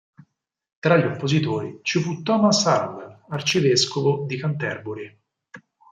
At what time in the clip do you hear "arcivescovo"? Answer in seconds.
3.29-4.25